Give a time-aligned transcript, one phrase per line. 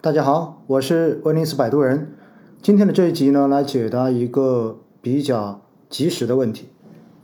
[0.00, 2.12] 大家好，我是威尼斯摆渡人。
[2.62, 6.68] 今天的这一集呢，来解答一个比较及时的问题。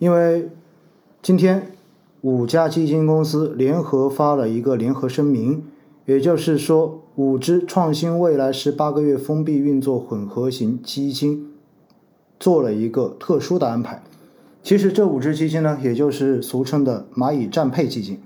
[0.01, 0.51] 因为
[1.23, 1.71] 今天
[2.23, 5.63] 五家基金公司联合发了一个联合声明，
[6.07, 11.53] 也就是说，五只创新未来十八个月封闭运作混合型基金
[12.41, 14.03] 做了一个特殊的安排。
[14.65, 18.19] 其实这五只基金呢，也就是俗称的蚂蚁战配基金。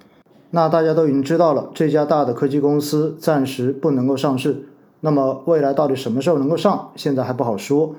[0.51, 4.65] 那大家都已经知道了，这家大的科技公司暂时不能够上市。
[5.01, 7.95] 那么未来到底什么时候能够上，现在还不好说。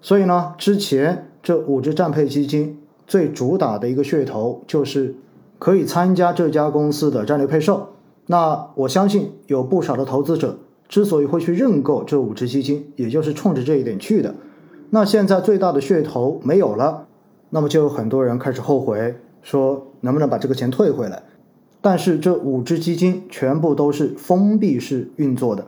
[0.00, 5.14] 所以呢，之前这五只战配基金最主打的一个噱头就是
[5.58, 7.88] 可以参加这家公司的战略配售。
[8.26, 10.58] 那我相信有不少的投资者
[10.88, 14.34] 之所以会去认购这五只基金，也就是冲着这一点去的。
[14.90, 17.06] 那现在最大的噱头没有了，
[17.50, 21.22] 那么就有很多人开始后悔，说能不能把这个钱退回来。
[21.84, 25.66] 但是这五只基金全部都是封闭式运作的，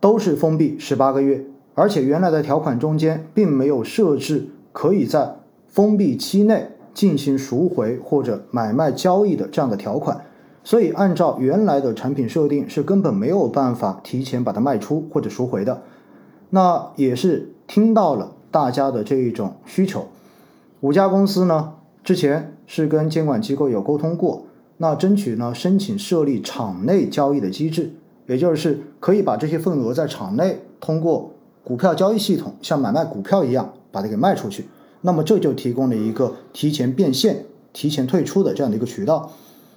[0.00, 5.36] 都是封闭十八个月，而且原来的条款中间并没有设置可以在
[5.68, 10.24] 封闭期内进行赎回或者买卖交易的这样的条款，
[10.64, 15.82] 所以按照原来的产品设定是根本没有办法提前把它卖出或者赎回的。
[16.50, 20.06] 那也是听到了大家的这一种需求，
[20.80, 24.46] 五家公司呢之前是跟监管机构有沟通过。
[24.78, 27.92] 那争取呢，申请设立场内交易的机制，
[28.26, 31.32] 也就是可以把这些份额在场内通过
[31.64, 34.66] 股票交易系统，像买卖股票一样把它给卖出去。
[35.00, 39.32] 那么这就提供了一个提前变现、提前退出的这样的一个渠道。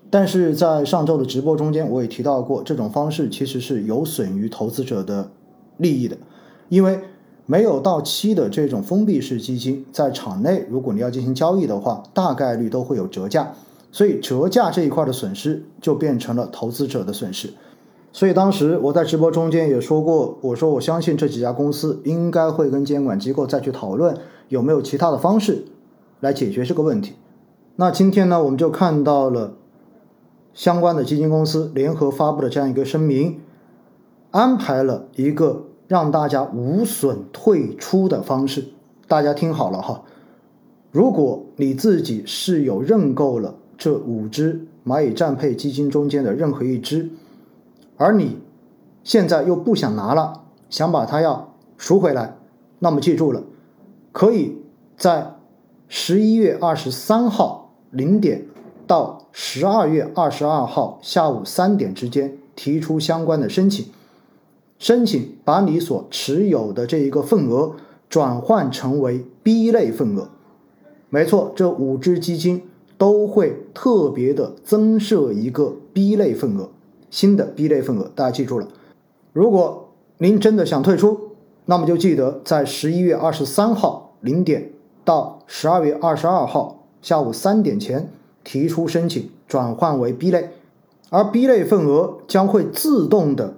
[0.10, 5.32] 但是在上周的直播中间，我也提到过，这种方式其实是有损于投资者的
[5.78, 6.18] 利益的，
[6.68, 7.00] 因为
[7.46, 13.54] 没有到期的这种封闭式基金，在场内如果你要进行交易的话，大概率都会有折价。
[13.92, 17.50] 所以折价这一块的损失就变成了投资者的损失。
[18.12, 25.66] 所以当时我在直播中间也说过，我说我相信这几家公司应该会跟监管机构再去讨论有没有其他的方式
[26.20, 27.14] 来解决这个问题。
[27.76, 29.54] 那今天呢，我们就看到了
[30.54, 33.40] 相关的基金公司联合发布的这样一个声明，
[34.32, 38.66] 安排了一个让大家无损退出的方式。
[39.08, 40.04] 大家听好了哈，
[40.92, 43.56] 如果你自己是有认购了。
[43.80, 47.10] 这五只蚂蚁战配基金中间的任何一只，
[47.96, 48.38] 而你
[49.04, 52.36] 现在又不想拿了，想把它要赎回来，
[52.80, 53.42] 那么记住了，
[54.12, 54.58] 可以
[54.98, 55.36] 在
[55.88, 58.46] 十一月二十三号零点
[58.86, 63.86] 到十二月二十二号下午三点之间提出相关的申请，
[64.78, 67.78] 申请把你所持有的这一个份额
[68.10, 70.28] 转换成为 B 类份额。
[71.10, 72.64] 没错，这五只基金。
[73.00, 76.70] 都会特别的增设一个 B 类份额，
[77.10, 78.68] 新的 B 类份额，大家记住了。
[79.32, 81.18] 如果您真的想退出，
[81.66, 84.74] 那么就记得在十一月二十三号零点
[85.06, 88.12] 到十二月二十二号下午三点前
[88.44, 90.50] 提出申请转换为 B 类，
[91.10, 93.54] 而 B 类份额将会自动的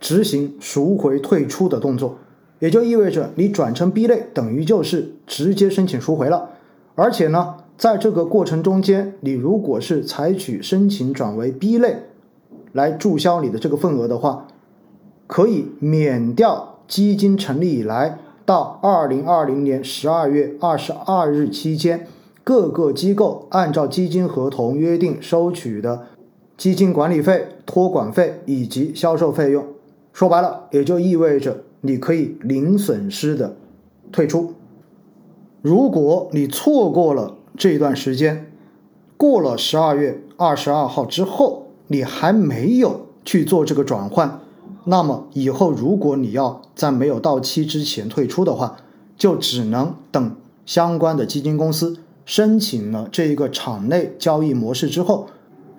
[0.00, 2.16] 执行赎回退出的动作，
[2.58, 6.50] 也就意味着你转成 B 类等于就是直接申请赎回了，
[6.96, 7.57] 而且呢。
[7.78, 11.98] 在这个过程中间，你如果是采取申请转为 B 类
[12.72, 14.48] 来注销你的这个份额的话，
[15.28, 22.08] 可以免掉基金成立以来到二零二零年十二月二十二日期间
[22.42, 26.06] 各个机构按照基金合同约定收取的
[26.56, 29.64] 基金管理费、托管费以及销售费用。
[30.12, 33.54] 说白了，也就意味着你可以零损失的
[34.10, 34.54] 退出。
[35.62, 38.50] 如果你错过了，这一段时间
[39.16, 44.40] 过了十二月二十二号之后，你还没有去做这个转换，
[44.84, 48.76] 那么以后如果你要在没有到期之前退出的话，
[49.16, 55.26] 就只能等相关的基金公司申请了这一个场内交易模式之后，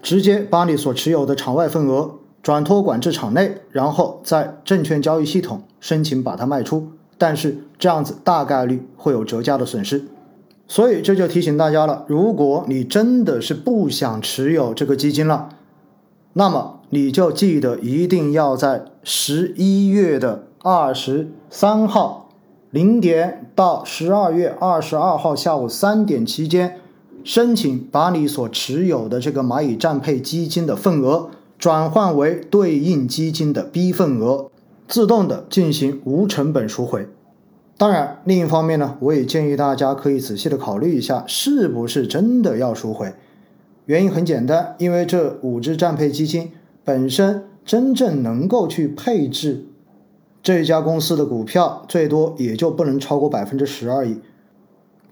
[0.02, 10.04] 直接把你所持有的场外份额转托管至场内，然后在证券交易系统申请把它卖出，但是这样子大概率会有折价的损失。
[10.72, 15.50] 所以这就提醒大家了，如果你真的是不想持有这个基金了，
[16.34, 22.30] 那么你就记得一定要在十一月的二十三号
[22.70, 26.78] 零点到十二月二十二号下午三点期间，
[27.24, 34.52] 申请把你所持有的这个蚂蚁战配基金的份额转换为对应基金的 B 份额，
[34.88, 37.08] 自动的进行无成本赎回。
[37.80, 43.14] 当然，另一方面呢，我也建议大家可以仔细的考虑一下，是不是真的要赎回。
[43.86, 46.52] 原因很简单，因为这五只战配基金
[46.84, 49.64] 本身真正能够去配置
[50.44, 54.20] 这家公司的股票，最多也就不能超过百分之十而已。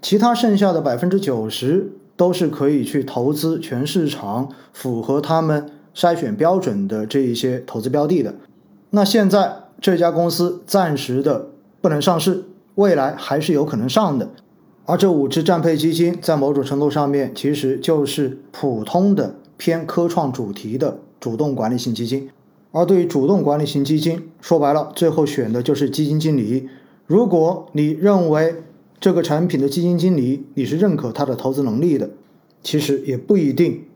[0.02, 8.34] 其他剩下的百分之九十都是可以去投资全市场符合他们筛选标准的这一些投资标的的。
[8.90, 11.46] 那现在这家公司暂时的
[11.80, 12.44] 不能上市，
[12.78, 14.30] 未来还是有可能上的。
[14.84, 22.30] 而这五只战配基金在某种程度上面其实就是普通的偏科创主题的主动管理型基金。
[22.70, 26.68] 而对于主动管理型基金，说白了，最后选的就是基金经理。
[27.06, 28.54] 如果你认为，
[29.00, 32.10] 这个产品的基金经理，你是认可他的投资能力的，
[32.62, 33.86] 其实也不一定，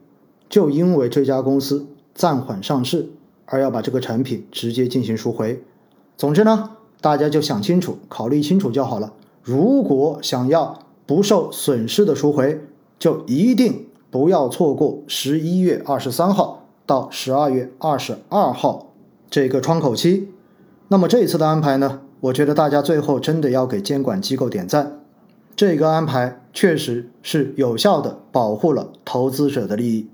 [0.49, 3.11] 就因为这家公司暂缓上市
[3.46, 5.62] 而要把这个产品直接进行赎回。
[6.17, 6.70] 总之呢，
[7.03, 9.13] 大家就想清楚、考虑清楚就好了。
[9.43, 12.65] 如果想要不受损失的赎回，
[12.99, 18.93] 就一定不要错过十一月二十三号到十二月二十二号
[19.29, 20.29] 这个窗口期。
[20.89, 22.01] 那么这一次的安排呢？
[22.21, 25.01] 我觉得大家最后真的要给监管机构点赞，
[25.57, 30.07] 这个安排确实是有效的保护了投资者的利益。